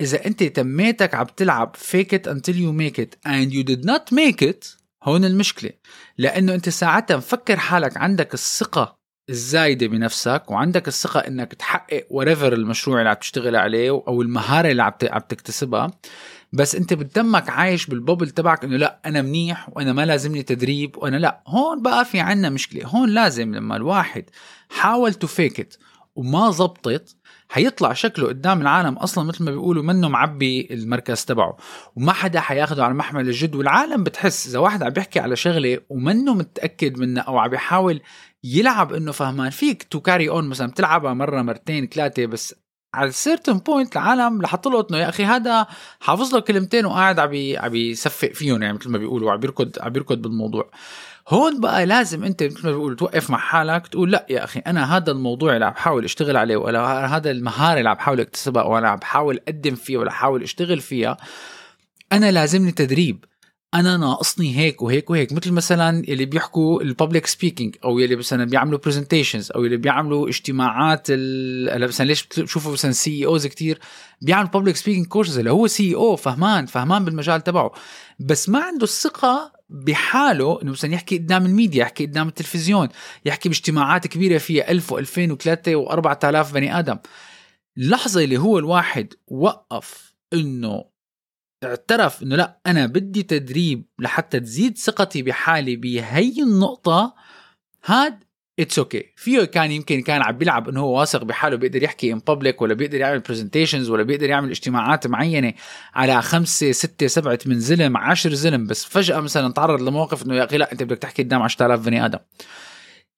إذا 0.00 0.26
أنت 0.26 0.42
تميتك 0.42 1.14
عم 1.14 1.26
تلعب 1.26 1.76
fake 1.76 2.18
it 2.18 2.26
until 2.26 2.54
you 2.54 2.72
make 2.72 2.98
it 2.98 3.16
and 3.26 3.52
you 3.52 3.64
did 3.64 3.84
not 3.84 4.14
make 4.14 4.42
it 4.42 4.76
هون 5.02 5.24
المشكلة. 5.24 5.70
لأنه 6.18 6.54
أنت 6.54 6.68
ساعتها 6.68 7.16
مفكر 7.16 7.56
حالك 7.56 7.96
عندك 7.96 8.34
الثقة 8.34 9.02
الزايدة 9.30 9.86
بنفسك 9.86 10.50
وعندك 10.50 10.88
الثقة 10.88 11.20
إنك 11.20 11.54
تحقق 11.54 12.06
whatever 12.10 12.42
المشروع 12.52 12.98
اللي 12.98 13.10
عم 13.10 13.16
تشتغل 13.16 13.56
عليه 13.56 13.90
أو 13.90 14.22
المهارة 14.22 14.70
اللي 14.70 14.82
عم 14.82 15.20
تكتسبها. 15.28 15.90
بس 16.52 16.74
انت 16.74 16.94
بدمك 16.94 17.50
عايش 17.50 17.86
بالبوبل 17.86 18.30
تبعك 18.30 18.64
انه 18.64 18.76
لا 18.76 19.00
أنا 19.06 19.22
منيح 19.22 19.68
وأنا 19.72 19.92
ما 19.92 20.06
لازمني 20.06 20.42
تدريب 20.42 20.96
وأنا 20.96 21.16
لا. 21.16 21.42
هون 21.46 21.82
بقى 21.82 22.04
في 22.04 22.20
عنا 22.20 22.50
مشكلة. 22.50 22.86
هون 22.86 23.08
لازم 23.08 23.54
لما 23.54 23.76
الواحد 23.76 24.24
حاول 24.70 25.14
to 25.14 25.30
fake 25.30 25.62
it 25.62 25.78
وما 26.14 26.50
زبطت 26.50 27.16
حيطلع 27.48 27.92
شكله 27.92 28.28
قدام 28.28 28.60
العالم 28.60 28.94
أصلا 28.94 29.24
مثل 29.24 29.44
ما 29.44 29.50
بيقولوا 29.50 29.82
منه 29.82 30.08
معبي 30.08 30.68
المركز 30.70 31.24
تبعه. 31.24 31.56
وما 31.96 32.12
حدا 32.12 32.40
حياخده 32.40 32.84
على 32.84 32.94
محمل 32.94 33.28
الجد. 33.28 33.54
والعالم 33.54 34.04
بتحس 34.04 34.46
إذا 34.46 34.58
واحد 34.58 34.82
عم 34.82 34.90
بيحكي 34.90 35.20
على 35.20 35.36
شغلة 35.36 35.78
ومنه 35.88 36.34
متأكد 36.34 36.98
منها 36.98 37.22
أو 37.22 37.38
عم 37.38 37.50
بيحاول 37.50 38.00
يلعب 38.44 38.92
إنه 38.92 39.12
فهمان 39.12 39.50
فيك 39.50 39.82
to 39.82 40.00
carry 40.00 40.28
on 40.28 40.48
مثلا 40.48 40.70
بتلعبها 40.70 41.14
مرة 41.14 41.42
مرتين 41.42 41.86
ثلاثة 41.86 42.26
بس 42.26 42.54
على 42.94 43.12
certain 43.12 43.58
point 43.58 43.96
العالم 43.96 44.40
رح 44.40 44.54
له 44.66 44.86
إنه 44.90 44.98
يا 44.98 45.08
أخي 45.08 45.24
هذا 45.24 45.66
حافظ 46.00 46.34
له 46.34 46.40
كلمتين 46.40 46.86
وقاعد 46.86 47.18
عم 47.18 47.30
عم 47.56 47.74
يصفق 47.74 48.32
فيهم 48.32 48.62
يعني 48.62 48.74
مثل 48.78 48.90
ما 48.90 48.98
بيقولوا 48.98 49.32
عم 49.32 49.40
بيركض 49.40 49.70
عم 49.80 49.92
بيركض 49.92 50.22
بالموضوع. 50.22 50.70
هون 51.28 51.60
بقى 51.60 51.86
لازم 51.86 52.24
أنت 52.24 52.42
مثل 52.42 52.66
ما 52.66 52.70
بيقولوا 52.72 52.96
توقف 52.96 53.30
مع 53.30 53.38
حالك 53.38 53.86
تقول 53.86 54.12
لأ 54.12 54.26
يا 54.30 54.44
أخي 54.44 54.60
أنا 54.60 54.96
هذا 54.96 55.10
الموضوع 55.12 55.54
اللي 55.54 55.64
عم 55.66 55.72
بحاول 55.72 56.04
أشتغل 56.04 56.36
عليه 56.36 56.56
ولا 56.56 57.06
هذا 57.16 57.30
المهارة 57.30 57.78
اللي 57.78 57.88
عم 57.90 57.96
بحاول 57.96 58.20
أكتسبها 58.20 58.62
ولا 58.62 58.88
عم 58.88 58.96
بحاول 58.96 59.40
أقدم 59.48 59.74
فيها 59.74 59.98
ولا 59.98 60.10
احاول 60.10 60.42
أشتغل 60.42 60.80
فيها 60.80 61.16
أنا 62.12 62.30
لازمني 62.30 62.72
تدريب. 62.72 63.24
أنا 63.74 63.96
ناقصني 63.96 64.56
هيك 64.56 64.82
وهيك 64.82 65.10
وهيك 65.10 65.32
مثل 65.32 65.52
مثلا 65.52 66.04
اللي 66.08 66.24
بيحكوا 66.24 66.82
ال 66.82 66.89
public 66.89 67.26
speaking 67.26 67.76
أو 67.84 67.98
اللي 67.98 68.16
مثلا 68.16 68.44
بيعملوا 68.44 68.78
presentations 68.78 69.52
أو 69.52 69.64
اللي 69.64 69.76
بيعملوا 69.76 70.28
اجتماعات 70.28 71.10
هلأ 71.10 71.86
مثلا 71.86 72.06
ليش 72.06 72.26
بتشوفوا 72.26 72.72
مثلا 72.72 72.92
CEOs 72.92 73.46
كثير 73.46 73.78
بيعمل 74.22 74.48
public 74.48 74.76
speaking 74.76 75.06
courses 75.06 75.38
اللي 75.38 75.50
هو 75.50 75.66
CEO 75.66 76.16
فهمان 76.16 76.66
فهمان 76.66 77.04
بالمجال 77.04 77.40
تبعه. 77.44 77.72
بس 78.20 78.48
ما 78.48 78.58
عنده 78.58 78.84
الثقه 78.84 79.52
بحاله 79.70 80.62
إنه 80.62 80.70
مثلا 80.70 80.94
يحكي 80.94 81.18
قدام 81.18 81.46
الميديا 81.46 81.82
يحكي 81.82 82.06
قدام 82.06 82.28
التلفزيون 82.28 82.88
يحكي 83.24 83.48
باجتماعات 83.48 84.06
كبيرة 84.06 84.38
فيها 84.38 84.70
1000 84.70 84.94
و2000 84.94 85.36
و3 85.36 85.56
و4000 85.68 86.52
بني 86.52 86.78
آدم. 86.78 86.98
اللحظه 87.78 88.24
اللي 88.24 88.36
هو 88.38 88.58
الواحد 88.58 89.14
وقف 89.28 90.14
إنه 90.32 90.91
اعترف 91.64 92.22
إنه 92.22 92.36
لا 92.36 92.60
أنا 92.66 92.86
بدي 92.86 93.22
تدريب 93.22 93.86
لحتى 93.98 94.40
تزيد 94.40 94.78
ثقتي 94.78 95.22
بحالي 95.22 95.76
بهي 95.76 96.42
النقطة 96.42 97.14
هاد 97.84 98.24
it's 98.60 99.00
okay. 99.00 99.06
فيه 99.16 99.44
كان 99.44 99.70
يمكن 99.70 100.02
كان 100.02 100.22
عم 100.22 100.38
بيلعب 100.38 100.68
إنه 100.68 100.80
هو 100.80 100.98
واثق 100.98 101.24
بحاله 101.24 101.56
بيقدر 101.56 101.82
يحكي 101.82 102.12
in 102.12 102.18
public 102.18 102.62
ولا 102.62 102.74
بيقدر 102.74 103.00
يعمل 103.00 103.20
presentations 103.20 103.90
ولا 103.90 104.02
بيقدر 104.02 104.30
يعمل 104.30 104.50
اجتماعات 104.50 105.06
معينة 105.06 105.54
على 105.94 106.22
خمسة 106.22 106.72
ستة 106.72 107.06
سبعة 107.06 107.38
من 107.46 107.60
زلم 107.60 107.96
عشر 107.96 108.34
زلم 108.34 108.66
بس 108.66 108.84
فجأة 108.84 109.20
مثلا 109.20 109.52
تعرض 109.52 109.82
لموقف 109.82 110.26
إنه 110.26 110.34
يا 110.34 110.44
أخي 110.44 110.58
لا 110.58 110.72
أنت 110.72 110.82
بدك 110.82 110.98
تحكي 110.98 111.22
قدام 111.22 111.42
10000 111.42 111.80
بني 111.80 112.04
آدم 112.04 112.18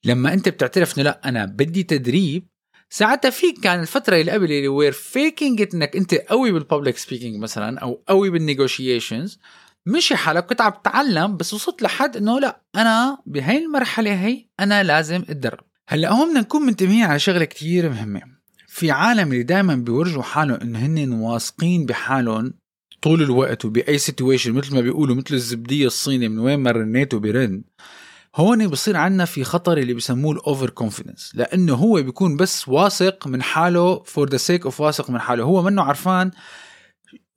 لما 0.05 0.33
أنت 0.33 0.49
بتعترف 0.49 0.99
إنه 0.99 1.05
لا 1.05 1.29
أنا 1.29 1.45
بدي 1.45 1.83
تدريب 1.83 2.49
ساعتها 2.91 3.31
فيك 3.31 3.61
كان 3.61 3.81
الفترة 3.81 4.17
اللي 4.17 4.33
قبل 4.33 4.45
اللي 4.45 4.69
were 4.69 4.93
faking 4.93 5.69
إنك 5.75 5.97
أنت 5.97 6.14
قوي 6.14 6.53
بال 6.52 6.63
public 6.63 6.97
speaking 6.97 7.43
مثلا 7.43 7.79
أو 7.79 8.03
قوي 8.09 8.31
بال 8.31 8.46
negotiations 8.46 9.38
مشي 9.87 10.17
حالك 10.17 10.47
كنت 10.47 10.61
عم 10.61 10.73
تتعلم 10.73 11.37
بس 11.37 11.55
وصلت 11.55 11.83
لحد 11.83 12.17
إنه 12.17 12.41
لا 12.41 12.61
أنا 12.76 13.19
بهي 13.26 13.59
المرحلة 13.59 14.14
هي 14.26 14.47
أنا 14.61 14.83
لازم 14.83 15.23
أتدرب. 15.29 15.64
هلأ 15.88 16.12
هون 16.12 16.29
بدنا 16.29 16.41
نكون 16.41 16.62
منتبهين 16.62 17.05
على 17.05 17.19
شغلة 17.19 17.45
كتير 17.45 17.88
مهمة. 17.88 18.23
في 18.69 18.91
عالم 18.91 19.33
اللي 19.33 19.43
دائما 19.43 19.75
بيورجوا 19.75 20.23
حالهم 20.23 20.61
إنه 20.61 20.79
هن 20.79 21.12
واثقين 21.12 21.87
بحالهم 21.87 22.55
طول 23.03 23.23
الوقت 23.23 23.64
وبأي 23.64 23.99
situation 23.99 24.52
مثل 24.53 24.75
ما 24.75 24.81
بيقولوا 24.81 25.17
مثل 25.17 25.35
الزبدية 25.35 25.87
الصيني 25.87 26.29
من 26.29 26.38
وين 26.38 26.59
ما 26.59 26.71
رنيته 26.71 27.19
برن 27.19 27.62
هون 28.37 28.69
بصير 28.69 28.97
عنا 28.97 29.25
في 29.25 29.45
خطر 29.45 29.79
اللي 29.79 29.95
بسموه 29.95 30.33
ال 30.33 30.40
over 30.40 30.71
confidence 30.71 31.33
لأنه 31.35 31.75
هو 31.75 32.03
بيكون 32.03 32.37
بس 32.37 32.69
واثق 32.69 33.26
من 33.26 33.43
حاله 33.43 34.03
for 34.02 34.28
the 34.28 34.37
sake 34.37 34.64
of 34.64 34.81
واثق 34.81 35.11
من 35.11 35.21
حاله 35.21 35.45
هو 35.45 35.62
منه 35.62 35.83
عرفان 35.83 36.31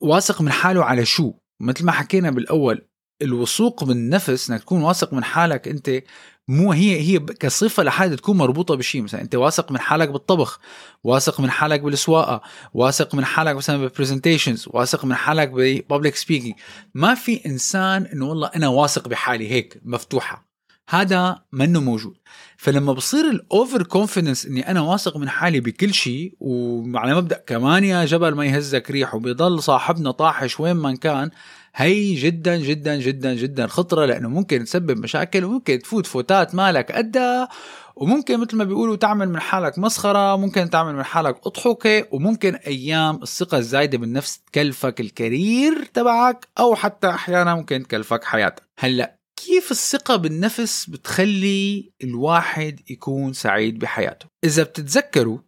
واثق 0.00 0.40
من 0.40 0.52
حاله 0.52 0.84
على 0.84 1.04
شو؟ 1.04 1.32
مثل 1.60 1.84
ما 1.84 1.92
حكينا 1.92 2.30
بالأول 2.30 2.88
الوثوق 3.22 3.84
بالنفس 3.84 4.50
إنك 4.50 4.60
تكون 4.60 4.82
واثق 4.82 5.12
من 5.14 5.24
حالك 5.24 5.68
أنت 5.68 6.02
مو 6.48 6.72
هي 6.72 7.00
هي 7.00 7.18
كصفة 7.18 7.82
لحالها 7.82 8.16
تكون 8.16 8.36
مربوطة 8.36 8.74
بشيء 8.74 9.02
مثلا 9.02 9.20
أنت 9.20 9.34
واثق 9.34 9.72
من 9.72 9.78
حالك 9.78 10.08
بالطبخ 10.08 10.60
واثق 11.04 11.40
من 11.40 11.50
حالك 11.50 11.80
بالسواقة 11.80 12.42
واثق 12.74 13.14
من 13.14 13.24
حالك 13.24 13.56
مثلا 13.56 13.76
بال 13.76 13.88
presentations 13.88 14.68
واثق 14.70 15.04
من 15.04 15.14
حالك 15.14 15.48
ب 15.48 15.58
public 15.58 16.16
speaking 16.16 16.54
ما 16.94 17.14
في 17.14 17.46
إنسان 17.46 18.06
إنه 18.06 18.28
والله 18.28 18.50
أنا 18.56 18.68
واثق 18.68 19.08
بحالي 19.08 19.50
هيك 19.50 19.80
مفتوحة. 19.84 20.47
هذا 20.88 21.42
منه 21.52 21.80
موجود. 21.80 22.16
فلما 22.56 22.92
بصير 22.92 23.30
ال 23.30 23.40
over 23.40 23.82
confidence 23.82 24.46
إني 24.46 24.70
أنا 24.70 24.80
واثق 24.80 25.16
من 25.16 25.28
حالي 25.28 25.60
بكل 25.60 25.94
شيء 25.94 26.34
وعلى 26.40 27.14
مبدأ 27.14 27.42
كمان 27.46 27.84
يا 27.84 28.04
جبل 28.04 28.34
ما 28.34 28.44
يهزك 28.44 28.90
ريح 28.90 29.14
وبيضل 29.14 29.62
صاحبنا 29.62 30.10
طاحش 30.10 30.60
وين 30.60 30.76
ما 30.76 30.96
كان 30.96 31.30
هي 31.74 32.14
جدا 32.14 32.56
جدا 32.56 32.96
جدا 32.96 33.34
جدا 33.34 33.66
خطرة 33.66 34.04
لأنه 34.04 34.28
ممكن 34.28 34.64
تسبب 34.64 34.98
مشاكل 34.98 35.44
وممكن 35.44 35.78
تفوت 35.78 36.06
فوتات 36.06 36.54
مالك 36.54 36.92
قدها 36.92 37.48
وممكن 37.96 38.40
مثل 38.40 38.56
ما 38.56 38.64
بيقولوا 38.64 38.96
تعمل 38.96 39.28
من 39.28 39.40
حالك 39.40 39.78
مسخرة 39.78 40.36
ممكن 40.36 40.70
تعمل 40.70 40.94
من 40.94 41.02
حالك 41.02 41.46
اضحكه 41.46 42.04
وممكن 42.10 42.54
أيام 42.54 43.22
الثقة 43.22 43.58
الزايدة 43.58 43.98
بالنفس 43.98 44.38
تكلفك 44.38 45.00
ال 45.00 45.12
career 45.12 45.84
تبعك 45.94 46.48
أو 46.58 46.74
حتى 46.74 47.08
أحيانا 47.08 47.54
ممكن 47.54 47.82
تكلفك 47.82 48.24
حياتك. 48.24 48.62
هلأ 48.78 49.17
كيف 49.46 49.70
الثقة 49.70 50.16
بالنفس 50.16 50.90
بتخلي 50.90 51.92
الواحد 52.04 52.80
يكون 52.90 53.32
سعيد 53.32 53.78
بحياته؟ 53.78 54.26
إذا 54.44 54.62
بتتذكروا 54.62 55.38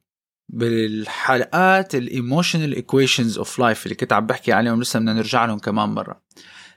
بالحلقات 0.49 1.95
ال 1.95 2.03
emotional 2.03 2.75
equations 2.75 3.39
of 3.39 3.59
life 3.59 3.87
اللي 3.87 3.95
كنت 3.95 4.13
عم 4.13 4.27
بحكي 4.27 4.53
عليهم 4.53 4.81
لسه 4.81 4.99
بدنا 4.99 5.13
نرجع 5.13 5.45
لهم 5.45 5.59
كمان 5.59 5.89
مرة. 5.89 6.23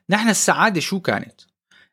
نحن 0.09 0.29
السعادة 0.29 0.79
شو 0.79 0.99
كانت؟ 0.99 1.41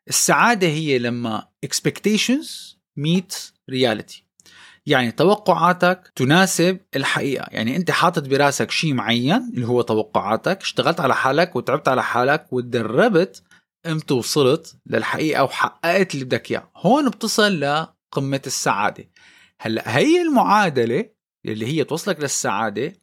السعادة 0.07 0.67
هي 0.67 0.99
لما 0.99 1.47
expectations 1.65 2.75
meet 2.99 3.35
reality. 3.71 4.21
يعني 4.85 5.11
توقعاتك 5.11 6.11
تناسب 6.15 6.79
الحقيقة. 6.95 7.45
يعني 7.51 7.75
أنت 7.75 7.91
حاطط 7.91 8.27
براسك 8.27 8.71
شيء 8.71 8.93
معين 8.93 9.51
اللي 9.53 9.67
هو 9.67 9.81
توقعاتك 9.81 10.61
اشتغلت 10.61 10.99
على 10.99 11.15
حالك 11.15 11.55
وتعبت 11.55 11.87
على 11.87 12.03
حالك 12.03 12.53
وتدربت 12.53 13.43
إمتى 13.85 14.13
وصلت 14.13 14.75
للحقيقة 14.85 15.43
وحققت 15.43 16.13
اللي 16.13 16.25
بدك 16.25 16.51
إياه. 16.51 16.71
هون 16.77 17.09
بتصل 17.09 17.59
لقمة 17.59 18.41
السعادة. 18.47 19.09
هلأ 19.61 19.97
هي 19.97 20.21
المعادلة 20.21 21.05
اللي 21.45 21.65
هي 21.65 21.83
توصلك 21.83 22.19
للسعادة 22.19 22.93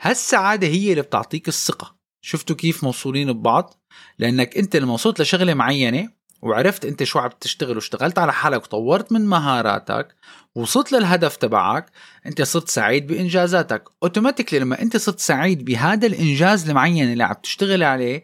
هالسعادة 0.00 0.66
هي 0.66 0.90
اللي 0.90 1.02
بتعطيك 1.02 1.48
الثقة. 1.48 1.96
شفتوا 2.22 2.56
كيف 2.56 2.84
موصولين 2.84 3.32
ببعض؟ 3.32 3.74
لأنك 4.18 4.58
أنت 4.58 4.76
لما 4.76 4.92
وصلت 4.92 5.20
لشغلة 5.20 5.54
معينة 5.54 6.10
وعرفت 6.42 6.84
أنت 6.84 7.02
شو 7.02 7.18
عم 7.18 7.30
تشتغل 7.40 7.76
واشتغلت 7.76 8.18
على 8.18 8.32
حالك 8.32 8.62
وطورت 8.62 9.12
من 9.12 9.26
مهاراتك 9.26 10.16
وصلت 10.54 10.92
للهدف 10.92 11.36
تبعك 11.36 11.90
أنت 12.26 12.42
صرت 12.42 12.68
سعيد 12.68 13.06
بإنجازاتك. 13.06 13.84
automatically 14.02 14.58
لما 14.58 14.82
أنت 14.82 14.96
صرت 14.96 15.20
سعيد 15.20 15.64
بهذا 15.64 16.06
الإنجاز 16.06 16.68
المعين 16.68 17.12
اللي 17.12 17.24
عم 17.24 17.34
تشتغل 17.42 17.82
عليه 17.82 18.22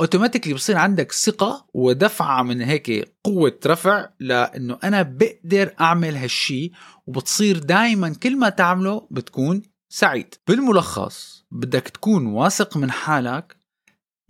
automatically 0.00 0.54
بصير 0.54 0.76
عندك 0.76 1.12
ثقة 1.12 1.66
ودفعة 1.74 2.42
من 2.42 2.60
هيك 2.60 3.14
قوة 3.24 3.60
رفع 3.66 4.08
لأنه 4.20 4.78
أنا 4.84 5.02
بقدر 5.02 5.74
أعمل 5.80 6.16
هالشي 6.16 6.72
وبتصير 7.06 7.58
دائما 7.58 8.14
كل 8.14 8.36
ما 8.36 8.48
تعمله 8.48 9.08
بتكون 9.10 9.62
سعيد. 9.92 10.34
بالملخص 10.48 11.44
بدك 11.50 11.88
تكون 11.88 12.26
واثق 12.26 12.76
من 12.76 12.90
حالك 12.90 13.56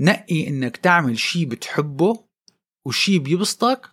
نقي 0.01 0.49
إنك 0.49 0.77
تعمل 0.77 1.19
شي 1.19 1.45
بتحبه 1.45 2.25
وشي 2.87 3.19
بيبسطك 3.19 3.91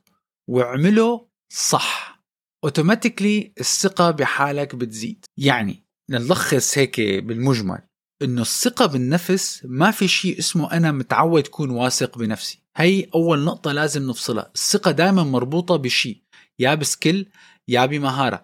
واعمله 0.50 1.28
صح. 1.54 2.22
اوتوماتيكلي 2.64 3.54
الثقة 3.60 4.12
بحالك 4.12 4.76
بتزيد. 4.76 5.26
يعني 5.38 5.84
نلخص 6.10 6.78
هيك 6.78 7.02
بالمجمل. 7.02 7.82
إنه 8.22 8.42
الثقة 8.42 8.86
بالنفس 8.86 9.62
ما 9.66 9.92
في 9.92 10.08
شيء 10.08 10.40
اسمه 10.40 10.72
أنا 10.72 10.92
متعود 10.92 11.48
اكون 11.48 11.70
واثق 11.70 12.18
بنفسي. 12.18 12.60
هي 12.78 13.08
أول 13.16 13.44
نقطة 13.44 13.72
لازم 13.72 14.10
نفصلها. 14.10 14.52
الثقة 14.56 14.92
دائما 14.92 15.24
مربوطة 15.24 15.76
بشيء. 15.76 16.22
يا 16.60 16.76
ب 16.76 16.85
skill 16.85 17.30
يا 17.68 17.86
بمهارة. 17.86 18.42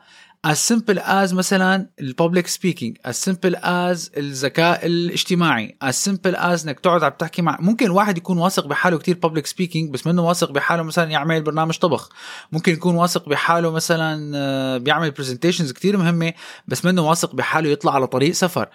As 0.47 0.57
simple 0.73 0.97
as 0.97 1.33
مثلا 1.33 1.89
ال 1.99 2.06
public 2.06 2.47
speaking 2.47 2.97
as 3.07 3.29
simple 3.29 3.55
as 3.55 4.17
الذكاء 4.17 4.85
الاجتماعي. 4.85 5.77
As 5.83 5.95
simple 6.09 6.35
as 6.35 6.63
إنك 6.65 6.79
تقعد 6.79 7.03
عم 7.03 7.11
تحكي 7.19 7.41
مع 7.41 7.57
ممكن 7.59 7.85
الواحد 7.85 8.17
يكون 8.17 8.37
واثق 8.37 8.67
بحاله 8.67 8.97
كتير 8.97 9.17
ب 9.17 9.21
public 9.21 9.45
speaking 9.45 9.89
بس 9.93 10.07
منه 10.07 10.27
واثق 10.27 10.51
بحاله 10.51 10.83
مثلا 10.83 11.11
يعمل 11.11 11.41
برنامج 11.41 11.77
طبخ. 11.77 12.09
ممكن 12.51 12.73
يكون 12.73 12.95
واثق 12.95 13.29
بحاله 13.29 13.71
مثلا 13.71 14.31
آه، 14.35 14.77
بيعمل 14.77 15.11
presentations 15.11 15.71
كتير 15.71 15.97
مهمة 15.97 16.33
بس 16.67 16.85
منه 16.85 17.09
واثق 17.09 17.35
بحاله 17.35 17.69
يطلع 17.69 17.95
على 17.95 18.07
طريق 18.07 18.31
سفر. 18.31 18.69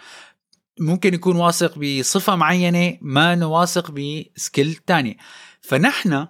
ممكن 0.80 1.14
يكون 1.14 1.36
واثق 1.36 1.78
بصفة 1.78 2.36
معينة 2.36 2.98
ما 3.00 3.46
واثق 3.46 3.90
ب 3.90 4.04
skill 4.04 4.74
تانية 4.74 5.16
فنحن 5.60 6.26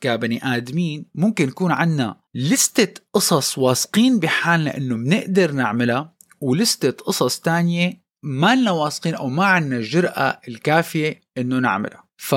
كبني 0.00 0.56
آدمين 0.56 1.06
ممكن 1.14 1.48
يكون 1.48 1.72
عنا 1.72 2.20
لستة 2.34 3.02
قصص 3.12 3.58
واثقين 3.58 4.18
بحالنا 4.18 4.76
إنه 4.76 4.96
بنقدر 4.96 5.52
نعملها 5.52 6.14
ولستة 6.40 6.90
قصص 6.90 7.40
تانية 7.40 8.02
ما 8.24 8.56
لنا 8.56 8.70
واثقين 8.70 9.14
أو 9.14 9.28
ما 9.28 9.44
عنا 9.44 9.76
الجرأة 9.76 10.40
الكافية 10.48 11.20
إنه 11.38 11.58
نعملها. 11.58 12.04
ف 12.20 12.34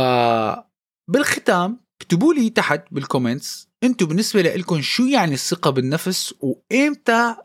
بالختام 1.11 1.79
اكتبوا 2.01 2.33
لي 2.33 2.49
تحت 2.49 2.83
بالكومنتس 2.91 3.69
أنتم 3.83 4.05
بالنسبة 4.05 4.41
لكم 4.41 4.81
شو 4.81 5.03
يعني 5.03 5.33
الثقة 5.33 5.69
بالنفس 5.69 6.33
وإمتى 6.39 7.35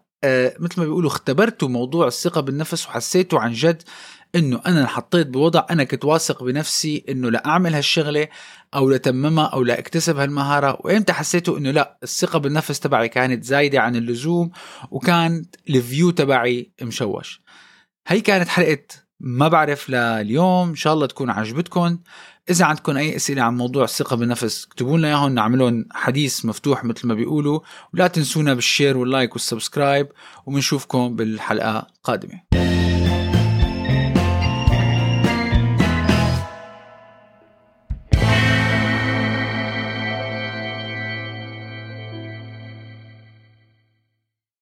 مثل 0.58 0.80
ما 0.80 0.84
بيقولوا 0.84 1.10
اختبرتوا 1.10 1.68
موضوع 1.68 2.06
الثقة 2.06 2.40
بالنفس 2.40 2.86
وحسيتوا 2.86 3.40
عن 3.40 3.52
جد 3.52 3.82
إنه 4.34 4.60
أنا 4.66 4.80
انحطيت 4.80 5.26
بوضع 5.26 5.66
أنا 5.70 5.84
كنت 5.84 6.04
واثق 6.04 6.44
بنفسي 6.44 7.04
إنه 7.08 7.30
لاعمل 7.30 7.74
هالشغلة 7.74 8.28
أو 8.74 8.90
لتممها 8.90 9.44
أو 9.44 9.62
لاكتسب 9.62 10.16
هالمهارة 10.16 10.78
وإمتى 10.80 11.12
حسيتوا 11.12 11.58
إنه 11.58 11.70
لا 11.70 11.98
الثقة 12.02 12.38
بالنفس 12.38 12.80
تبعي 12.80 13.08
كانت 13.08 13.44
زايدة 13.44 13.80
عن 13.80 13.96
اللزوم 13.96 14.50
وكانت 14.90 15.56
ال 15.70 15.78
view 15.78 16.10
تبعي 16.10 16.72
مشوش. 16.82 17.42
هي 18.08 18.20
كانت 18.20 18.48
حلقة 18.48 19.05
ما 19.26 19.48
بعرف 19.48 19.90
لليوم 19.90 20.68
إن 20.68 20.74
شاء 20.74 20.94
الله 20.94 21.06
تكون 21.06 21.30
عجبتكم 21.30 21.98
إذا 22.50 22.64
عندكم 22.64 22.96
أي 22.96 23.16
أسئلة 23.16 23.42
عن 23.42 23.56
موضوع 23.56 23.84
الثقة 23.84 24.16
بالنفس 24.16 24.64
اكتبوا 24.64 24.98
لنا 24.98 25.08
اياهم 25.08 25.34
نعملهم 25.34 25.84
حديث 25.92 26.44
مفتوح 26.44 26.84
مثل 26.84 27.08
ما 27.08 27.14
بيقولوا. 27.14 27.60
ولا 27.94 28.06
تنسونا 28.06 28.54
بال 28.54 28.66
share 28.66 28.96
وال 28.96 29.08
like 29.08 29.32
وال 29.32 29.46
subscribe 29.46 30.08
وبنشوفكم 30.46 31.16
بالحلقة 31.16 31.86
القادمة. 31.96 32.45